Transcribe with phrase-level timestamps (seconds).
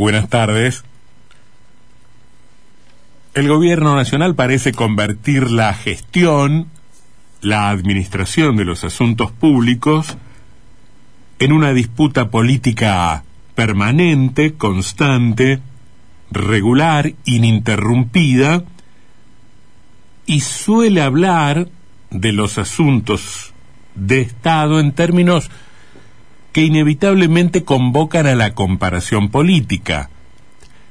[0.00, 0.82] Buenas tardes.
[3.34, 6.68] El gobierno nacional parece convertir la gestión,
[7.42, 10.16] la administración de los asuntos públicos,
[11.38, 13.24] en una disputa política
[13.54, 15.60] permanente, constante,
[16.30, 18.64] regular, ininterrumpida,
[20.24, 21.68] y suele hablar
[22.08, 23.52] de los asuntos
[23.94, 25.50] de Estado en términos
[26.52, 30.10] que inevitablemente convocan a la comparación política.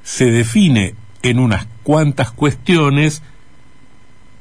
[0.04, 3.22] Se define en unas cuantas cuestiones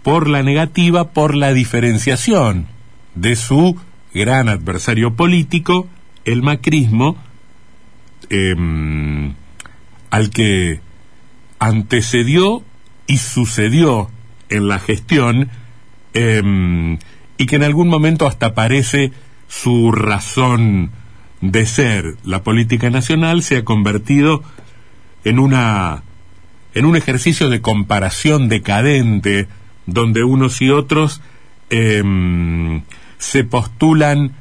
[0.03, 2.67] por la negativa, por la diferenciación
[3.15, 3.77] de su
[4.15, 5.89] gran adversario político,
[6.25, 7.17] el macrismo,
[8.31, 9.35] em,
[10.11, 10.81] al que
[11.59, 12.63] antecedió
[13.07, 14.11] y sucedió
[14.49, 15.51] en la gestión
[16.15, 16.99] em,
[17.37, 19.13] y que en algún momento hasta parece
[19.47, 20.91] su razón
[21.41, 24.43] de ser la política nacional se ha convertido
[25.25, 26.03] en una
[26.75, 29.49] en un ejercicio de comparación decadente
[29.87, 31.21] donde unos y otros
[31.71, 32.83] em,
[33.19, 34.33] se postulan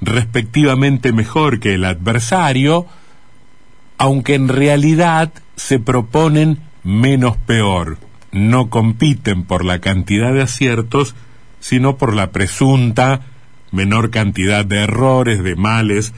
[0.00, 2.86] respectivamente mejor que el adversario,
[3.98, 7.98] aunque en realidad se proponen menos peor.
[8.32, 11.14] No compiten por la cantidad de aciertos,
[11.60, 13.20] sino por la presunta
[13.70, 16.12] menor cantidad de errores, de males,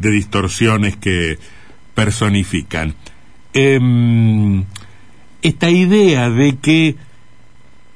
[0.00, 1.38] de distorsiones que
[1.94, 2.94] personifican.
[3.52, 4.64] Em,
[5.42, 6.96] esta idea de que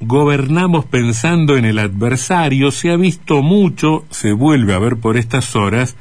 [0.00, 5.56] gobernamos pensando en el adversario se ha visto mucho, se vuelve a ver por estas
[5.56, 5.96] horas,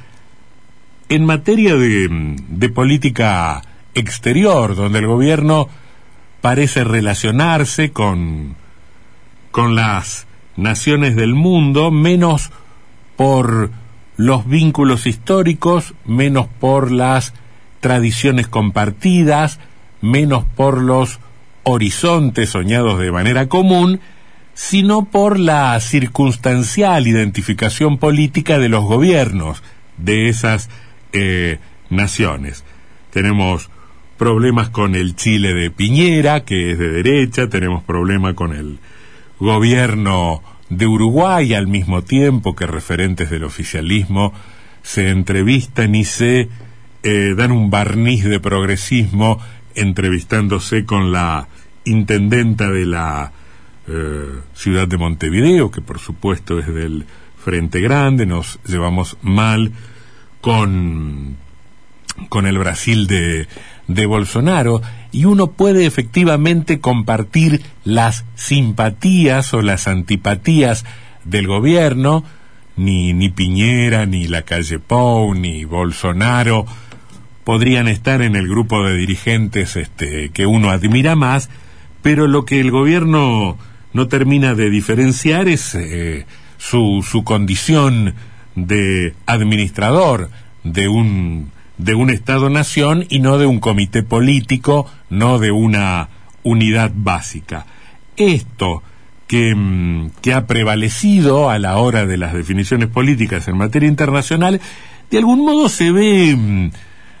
[1.08, 3.62] en materia de, de política
[3.94, 5.68] exterior, donde el gobierno
[6.40, 8.56] parece relacionarse con,
[9.50, 12.50] con las naciones del mundo, menos
[13.16, 13.70] por
[14.16, 17.34] los vínculos históricos, menos por las
[17.80, 19.58] tradiciones compartidas,
[20.00, 21.20] menos por los
[21.64, 24.00] horizontes soñados de manera común,
[24.54, 29.62] sino por la circunstancial identificación política de los gobiernos
[29.98, 30.70] de esas
[31.12, 31.58] eh,
[31.90, 32.64] naciones.
[33.10, 33.70] Tenemos
[34.16, 38.78] problemas con el Chile de Piñera, que es de derecha, tenemos problemas con el
[39.40, 44.32] gobierno de Uruguay al mismo tiempo que referentes del oficialismo
[44.82, 46.48] se entrevistan y se
[47.02, 49.38] eh, dan un barniz de progresismo
[49.74, 51.48] entrevistándose con la
[51.84, 53.32] intendenta de la
[53.88, 57.04] eh, ciudad de Montevideo, que por supuesto es del
[57.36, 59.72] Frente Grande, nos llevamos mal
[60.40, 61.36] con,
[62.30, 63.48] con el Brasil de,
[63.88, 64.80] de Bolsonaro
[65.14, 70.84] y uno puede efectivamente compartir las simpatías o las antipatías
[71.24, 72.24] del gobierno,
[72.76, 76.66] ni, ni Piñera, ni la calle Pou, ni Bolsonaro
[77.44, 81.48] podrían estar en el grupo de dirigentes este, que uno admira más,
[82.02, 83.56] pero lo que el gobierno
[83.92, 86.26] no termina de diferenciar es eh,
[86.58, 88.14] su, su condición
[88.56, 90.30] de administrador
[90.64, 96.08] de un de un Estado-nación y no de un comité político, no de una
[96.42, 97.66] unidad básica.
[98.16, 98.82] Esto
[99.26, 104.60] que, mm, que, ha prevalecido a la hora de las definiciones políticas en materia internacional,
[105.10, 106.70] de algún modo se ve mm,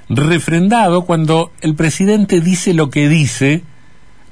[0.08, 3.62] refrendado cuando el presidente dice lo que dice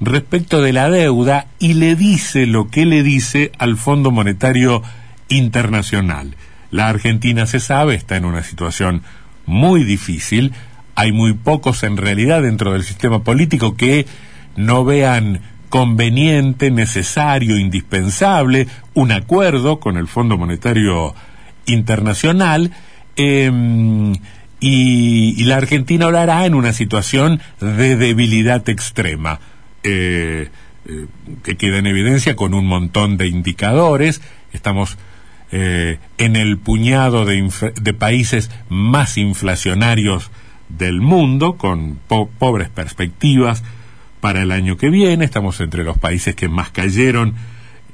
[0.00, 4.82] respecto de la deuda y le dice lo que le dice al Fondo Monetario
[5.28, 6.34] Internacional.
[6.70, 9.02] La Argentina, se sabe, está en una situación
[9.52, 10.52] muy difícil.
[10.94, 14.06] Hay muy pocos en realidad dentro del sistema político que
[14.56, 21.14] no vean conveniente, necesario, indispensable un acuerdo con el Fondo Monetario
[21.64, 22.72] Internacional
[23.16, 24.14] em,
[24.60, 29.40] y, la Argentina hablará en una situación de debilidad extrema.
[29.82, 30.50] Eh,
[30.84, 31.06] eh,
[31.44, 34.20] que queda en evidencia con un montón de indicadores.
[34.52, 34.98] Estamos
[35.54, 40.30] eh, en el puñado de, países más inflacionarios
[40.70, 41.98] del mundo, con
[42.38, 43.62] pobres perspectivas
[44.20, 45.26] para el año que viene.
[45.26, 47.34] Estamos entre los países que más cayeron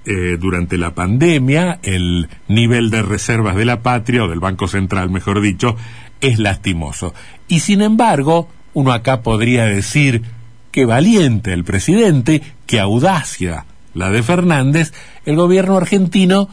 [0.04, 1.80] eh, durante la pandemia.
[1.82, 5.76] El nivel de reservas de la patria, o del Banco Central, mejor dicho,
[6.20, 7.12] es lastimoso.
[7.48, 10.22] Y sin embargo, uno acá podría decir
[10.70, 13.64] que valiente el presidente, que audacia
[13.94, 14.92] la de Fernández,
[15.26, 16.48] el gobierno argentino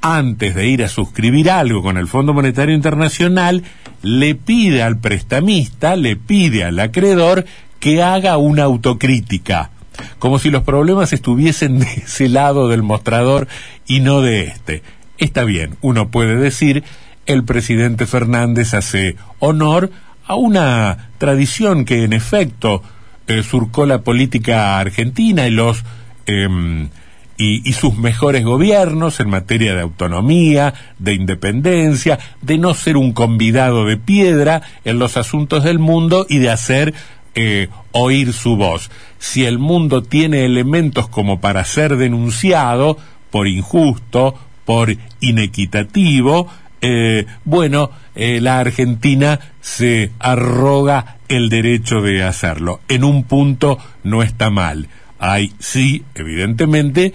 [0.00, 3.62] antes de ir a suscribir algo con el Fondo Monetario Internacional,
[4.02, 7.44] le pide al prestamista, le pide al acreedor
[7.80, 9.70] que haga una autocrítica,
[10.18, 13.48] como si los problemas estuviesen de ese lado del mostrador
[13.86, 14.82] y no de este.
[15.18, 16.84] Está bien, uno puede decir,
[17.26, 19.90] el presidente Fernández hace honor
[20.26, 22.82] a una tradición que en efecto
[23.26, 25.84] eh, surcó la política argentina y los
[26.26, 26.88] em,
[27.38, 33.84] y, sus mejores gobiernos en materia de autonomía, de independencia, de no ser un convidado
[33.84, 36.94] de piedra en los asuntos del mundo y de hacer
[37.34, 38.90] eh, oír su voz.
[39.18, 42.96] Si el mundo tiene elementos como para ser denunciado
[43.30, 44.34] por injusto,
[44.64, 46.48] por inequitativo,
[46.80, 52.80] eh, bueno, eh, la Argentina se arroga el derecho de hacerlo.
[52.88, 54.88] En un punto no está mal.
[55.18, 57.14] Hay, sí, evidentemente,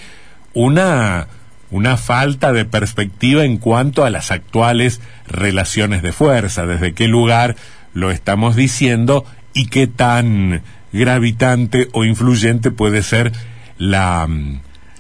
[0.54, 1.28] una,
[1.70, 7.56] una falta de perspectiva en cuanto a las actuales relaciones de fuerza, desde qué lugar
[7.94, 10.62] lo estamos diciendo y qué tan
[10.94, 13.32] gravitante o influyente puede ser
[13.78, 14.28] la,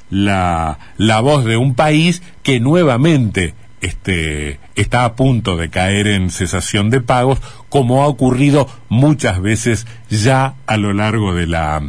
[0.09, 6.29] la, la voz de un país que nuevamente este, está a punto de caer en
[6.29, 7.39] cesación de pagos,
[7.69, 11.81] como ha ocurrido muchas veces ya a lo largo de la,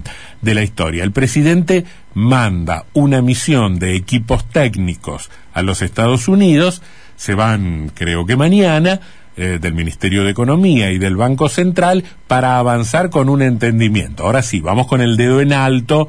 [0.43, 1.05] de la historia.
[1.05, 1.85] El presidente
[2.15, 6.83] manda una misión de equipos técnicos a los Estados Unidos,
[7.17, 9.01] se van creo que mañana,
[9.35, 14.25] eh, del Ministerio de Economía y del Banco Central para avanzar con un entendimiento.
[14.25, 16.09] Ahora sí, vamos con el dedo en alto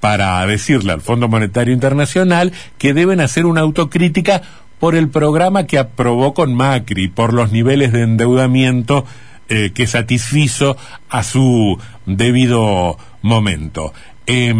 [0.00, 4.42] para decirle al Fondo Monetario Internacional que deben hacer una autocrítica
[4.78, 9.06] por el programa que aprobó con Macri, por los niveles de endeudamiento
[9.48, 10.76] eh, que satisfizo
[11.08, 11.78] a su
[12.16, 13.92] debido momento.
[14.30, 14.54] Eh,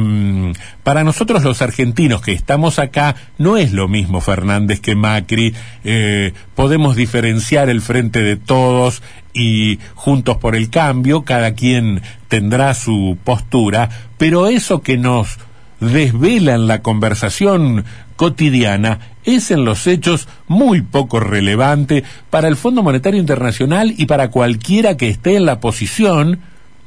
[0.83, 5.55] para nosotros los argentinos que estamos acá no es lo mismo Fernández que Macri.
[5.85, 9.03] Eh, podemos diferenciar el frente de todos
[9.35, 15.39] y juntos por el cambio, cada quien tendrá su postura, pero eso que nos
[15.81, 17.85] desvela en la conversación
[18.17, 24.31] cotidiana es en los hechos muy poco relevante para el Fondo Monetario Internacional y para
[24.31, 26.41] cualquiera que esté en la posición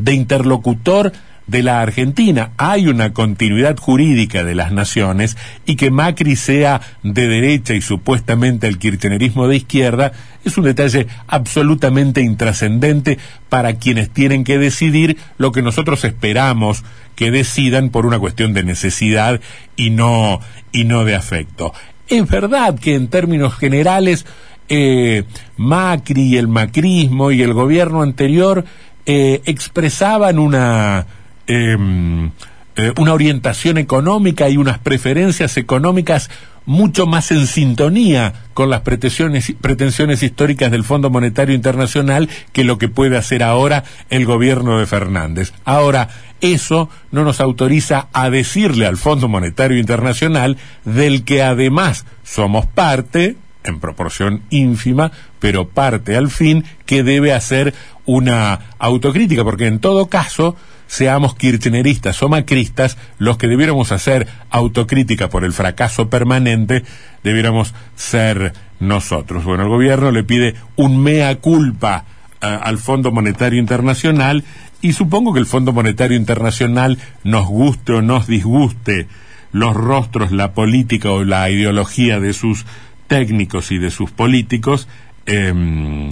[0.04, 1.12] de interlocutor
[1.48, 2.52] de la Argentina.
[2.58, 8.68] Hay una continuidad jurídica de las naciones y que Macri sea de derecha y supuestamente
[8.68, 10.14] el kirchnerismo de izquierda
[10.46, 13.18] es un detalle absolutamente intrascendente
[13.50, 16.84] para quienes tienen que decidir lo que nosotros esperamos
[17.16, 19.42] que decidan por una cuestión de necesidad
[19.76, 20.40] y no
[20.72, 21.74] y no de afecto.
[22.08, 24.26] Es verdad que en términos generales
[24.70, 25.26] eh,
[25.58, 28.64] Macri y el macrismo y el gobierno anterior
[29.06, 31.06] eh, expresaban una
[31.54, 32.32] Em,
[32.78, 36.30] eh, una orientación económica y unas preferencias económicas
[36.66, 42.78] mucho más en sintonía con las pretensiones, pretensiones históricas del Fondo Monetario Internacional que lo
[42.78, 45.52] que puede hacer ahora el gobierno de Fernández.
[45.66, 46.08] Ahora,
[46.40, 50.56] eso no nos autoriza a decirle al Fondo Monetario Internacional,
[50.86, 57.74] del que además somos parte, en proporción ínfima, pero parte al fin, que debe hacer
[58.06, 60.56] una autocrítica, porque en todo caso,
[60.88, 66.84] seamos kirchneristas o macristas, los que debiéramos hacer autocrítica por el fracaso permanente,
[67.24, 69.46] debiéramos ser nosotros.
[69.46, 72.06] Bueno, el gobierno le pide un mea culpa
[72.42, 74.44] uh, al Fondo Monetario Internacional
[74.82, 79.08] y supongo que el Fondo Monetario Internacional, nos guste o nos disguste
[79.52, 82.66] los rostros, la política o la ideología de sus
[83.12, 84.88] técnicos y de sus políticos,
[85.26, 86.10] eh,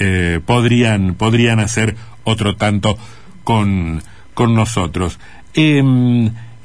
[0.00, 1.94] eh, podrían, podrían hacer
[2.24, 2.98] otro tanto
[3.44, 4.02] con
[4.40, 5.18] con nosotros.
[5.52, 5.82] Eh,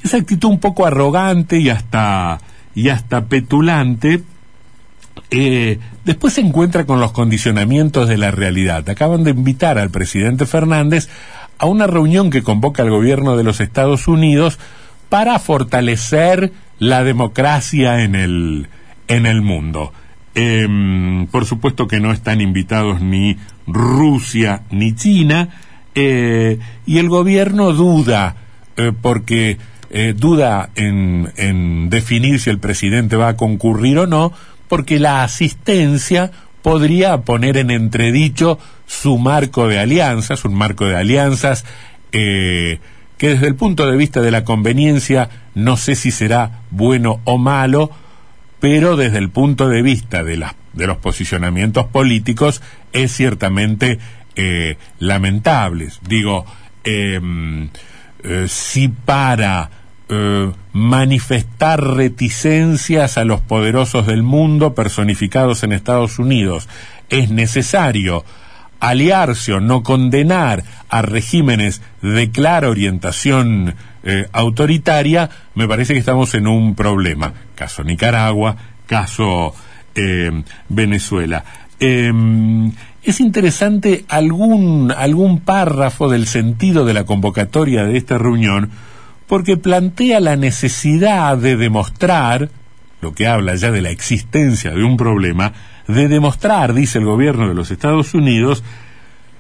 [0.02, 2.40] esa actitud un poco arrogante y hasta,
[2.74, 4.22] y hasta petulante,
[5.30, 8.88] eh, después se encuentra con los condicionamientos de la realidad.
[8.88, 11.10] Acaban de invitar al presidente Fernández
[11.58, 14.58] a una reunión que convoca el gobierno de los Estados Unidos
[15.10, 18.70] para fortalecer la democracia en el,
[19.08, 19.94] en el mundo.
[20.36, 20.68] Eh,
[21.32, 25.50] por supuesto que no están invitados ni Rusia ni China,
[25.96, 28.36] eh, y el gobierno duda,
[28.76, 29.58] eh, porque
[29.90, 34.34] eh, duda en, en definir si el presidente va a concurrir o no,
[34.68, 36.32] porque la asistencia
[36.62, 41.64] podría poner en entredicho su marco de alianzas, un marco de alianzas
[42.12, 42.80] que
[43.20, 47.92] desde el punto de vista de la conveniencia no sé si será bueno o malo,
[48.60, 52.62] pero desde el punto de vista de, la, de los posicionamientos políticos
[52.94, 54.00] es ciertamente
[54.36, 56.00] eh, lamentables.
[56.08, 56.46] Digo,
[56.84, 57.70] em,
[58.24, 59.70] eh, si para
[60.10, 66.70] eh, manifestar reticencias a los poderosos del mundo personificados en Estados Unidos
[67.10, 68.24] es necesario
[68.80, 73.76] aliarse o no condenar a regímenes de clara orientación
[74.32, 77.34] autoritaria, me parece que estamos en un problema.
[77.56, 78.56] Caso Nicaragua,
[78.86, 79.56] caso
[80.70, 81.44] Venezuela.
[81.80, 82.72] Em,
[83.04, 88.72] es interesante algún, algún párrafo del sentido de la convocatoria de esta reunión,
[89.28, 92.50] porque plantea la necesidad de demostrar,
[93.02, 95.54] lo que habla ya de la existencia de un problema,
[95.88, 98.64] de demostrar, dice el gobierno de los Estados Unidos,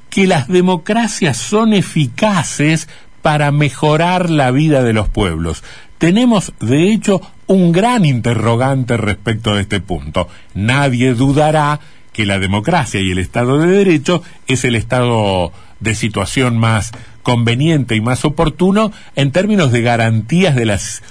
[0.09, 2.87] que las democracias son eficaces
[3.21, 5.63] para mejorar la vida de los pueblos.
[5.97, 10.27] Tenemos, de hecho, un gran interrogante respecto de este punto.
[10.53, 11.79] Nadie dudará
[12.13, 16.91] que la democracia y el Estado de Derecho es el estado de situación más
[17.23, 21.03] conveniente y más oportuno en términos de garantías de las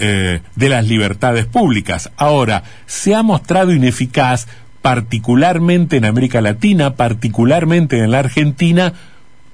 [0.00, 2.10] eh, de las libertades públicas.
[2.16, 4.46] Ahora, se ha mostrado ineficaz
[4.88, 8.94] particularmente en América Latina, particularmente en la Argentina,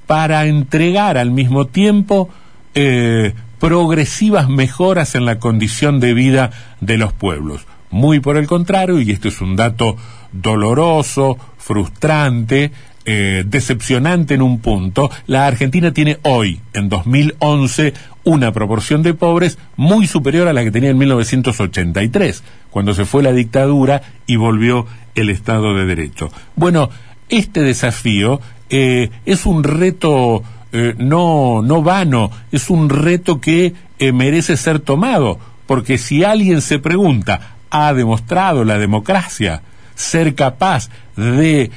[0.06, 2.28] para entregar al mismo tiempo
[2.76, 7.66] eh, progresivas mejoras en la condición de vida de los pueblos.
[7.90, 9.96] Muy por el contrario, y esto es un dato
[10.30, 12.70] doloroso, frustrante,
[13.04, 19.58] eh, decepcionante en un punto, la Argentina tiene hoy, en 2011, una proporción de pobres
[19.76, 24.86] muy superior a la que tenía en 1983, cuando se fue la dictadura y volvió
[25.14, 26.30] el Estado de Derecho.
[26.56, 26.90] Bueno,
[27.28, 28.40] este desafío
[28.71, 30.42] eh, es un reto
[30.73, 36.61] eh, no, no vano, es un reto que eh, merece ser tomado, porque si alguien
[36.61, 39.62] se pregunta, ¿ha demostrado la democracia
[39.94, 41.71] ser capaz de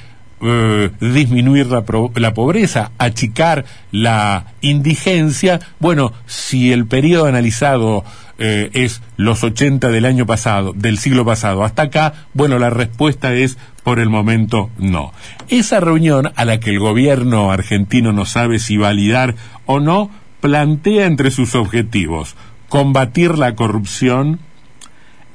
[1.01, 1.83] disminuir la,
[2.15, 8.03] la, pobreza, achicar la indigencia, bueno, si el periodo analizado
[8.37, 13.33] eh, es los 80 del año pasado, del siglo pasado hasta acá, bueno, la respuesta
[13.33, 15.13] es por el momento no.
[15.47, 21.05] Esa reunión a la que el gobierno argentino no sabe si validar o no, plantea
[21.05, 22.35] entre sus objetivos
[22.69, 24.39] combatir la corrupción,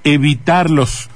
[0.04, 1.08] evitar los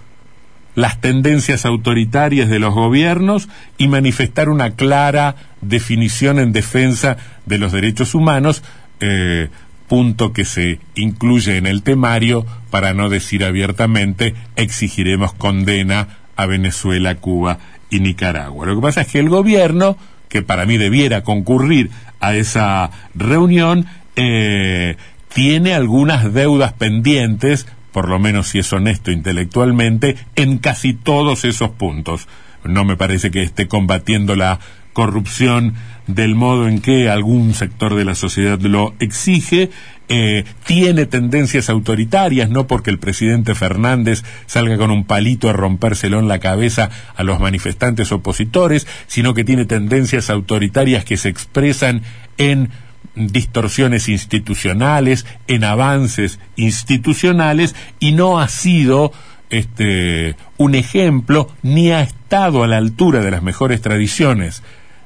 [0.75, 7.17] las tendencias autoritarias de los gobiernos y manifestar una clara definición en defensa
[7.47, 8.63] de los derechos humanos,
[9.01, 9.49] eh,
[9.89, 17.15] punto que se incluye en el temario para no decir abiertamente exigiremos condena a Venezuela,
[17.17, 17.59] Cuba
[17.91, 18.67] y Nicaragua.
[18.67, 19.97] Lo que pasa es que el gobierno,
[20.29, 21.91] que para mí debiera concurrir
[22.21, 24.97] a esa reunión, eh,
[25.33, 31.71] tiene algunas deudas pendientes, por lo menos si es honesto intelectualmente, en casi todos esos
[31.71, 32.29] puntos.
[32.65, 34.59] No me parece que esté combatiendo la
[34.97, 35.75] corrupción
[36.07, 39.69] del modo en que algún sector de la sociedad lo exige,
[40.09, 46.19] eh, tiene tendencias autoritarias, no porque el presidente Fernández salga con un palito a rompérselo
[46.19, 52.01] en la cabeza a los manifestantes opositores, sino que tiene tendencias autoritarias que se expresan
[52.39, 52.71] en
[53.17, 59.13] distorsiones institucionales, en avances institucionales, y no ha sido
[59.51, 64.63] este, un ejemplo ni ha estado a la altura de las mejores tradiciones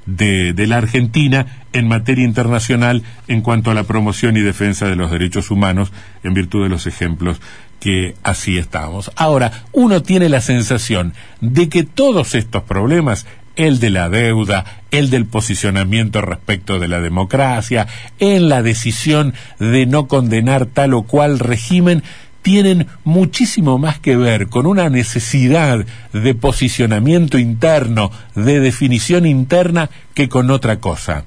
[0.06, 5.10] de, la Argentina en materia internacional en cuanto a la promoción y defensa de los
[5.10, 5.92] derechos humanos
[6.22, 7.40] en virtud de los ejemplos
[7.78, 9.10] que así estamos.
[9.16, 13.26] Ahora, uno tiene la sensación de que todos estos problemas,
[13.56, 17.86] el de la deuda, el del posicionamiento respecto de la democracia,
[18.18, 22.02] en la decisión de no condenar tal o cual régimen,
[22.42, 30.28] tienen muchísimo más que ver con una necesidad de posicionamiento interno, de definición interna, que
[30.28, 31.24] con otra cosa,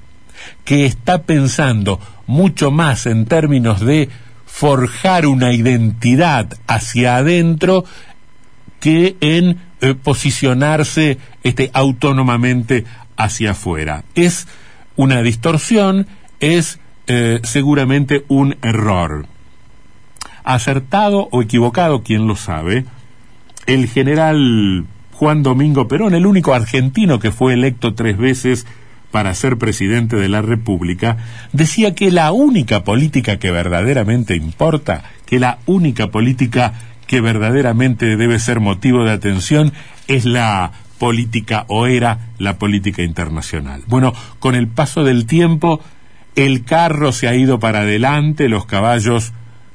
[0.65, 4.09] que está pensando mucho más en términos de
[4.45, 7.85] forjar una identidad hacia adentro
[8.79, 12.85] que en eh, posicionarse este, autónomamente
[13.17, 14.03] hacia afuera.
[14.15, 14.47] Es
[14.95, 16.07] una distorsión,
[16.39, 19.27] es eh, seguramente un error
[20.43, 22.85] acertado o equivocado, quien lo sabe,
[23.65, 28.65] el general Juan Domingo Perón, el único argentino que fue electo tres veces
[29.11, 31.17] para ser presidente de la República,
[31.53, 36.73] decía que la única política que verdaderamente importa, que la única política
[37.05, 39.71] que verdaderamente debe ser motivo de atención
[40.07, 43.83] es la política o era la política internacional.
[43.87, 45.79] Bueno, con el paso del tiempo,
[46.35, 49.33] el carro se ha ido para adelante, los caballos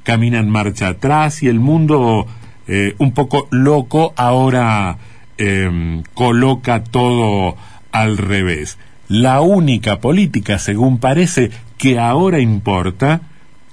[0.08, 2.26] caminan marcha atrás y el mundo
[2.66, 4.96] eh, un poco loco ahora
[5.36, 7.58] em, coloca todo
[7.92, 8.78] al revés.
[9.06, 13.20] La única política, según parece, que ahora importa,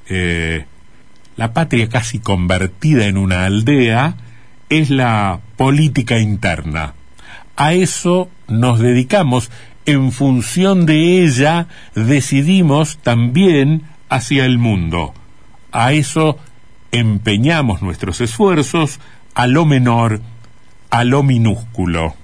[0.10, 0.66] eh,
[1.38, 4.18] la patria casi convertida en una aldea,
[4.68, 6.96] es la política interna.
[7.56, 9.52] A eso nos dedicamos.
[9.86, 15.14] En función de ella decidimos también hacia el mundo
[15.76, 16.38] a eso
[16.92, 19.00] empeñamos nuestros esfuerzos,
[19.34, 20.22] a lo menor,
[20.90, 22.16] a lo minúsculo.